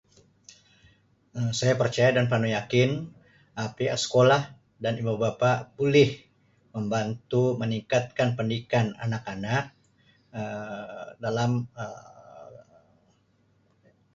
Um 1.37 1.49
Saya 1.59 1.75
percaya 1.81 2.09
dan 2.17 2.25
penuh 2.31 2.49
yakin 2.57 2.91
Um 3.59 3.69
pihak 3.77 3.97
sekolah 4.03 4.41
dan 4.83 4.93
ibu 5.01 5.13
bapa 5.23 5.51
boleh 5.79 6.09
membantu 6.75 7.43
meningkatkan 7.61 8.29
pendidikan 8.37 8.85
anak-anak 9.05 9.63
Um 10.37 11.05
dalam 11.25 11.51
Um. 11.77 12.81